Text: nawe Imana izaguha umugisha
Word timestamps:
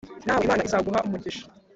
nawe 0.25 0.41
Imana 0.45 0.65
izaguha 0.67 0.99
umugisha 1.07 1.43